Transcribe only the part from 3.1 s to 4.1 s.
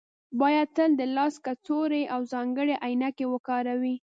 وکاروئ